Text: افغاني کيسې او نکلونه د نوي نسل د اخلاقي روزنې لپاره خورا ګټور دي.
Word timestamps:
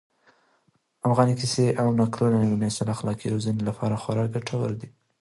افغاني 1.07 1.33
کيسې 1.39 1.67
او 1.81 1.87
نکلونه 1.99 2.35
د 2.39 2.43
نوي 2.51 2.57
نسل 2.67 2.83
د 2.85 2.89
اخلاقي 2.95 3.27
روزنې 3.33 3.61
لپاره 3.69 3.99
خورا 4.01 4.23
ګټور 4.35 4.69
دي. 4.79 4.89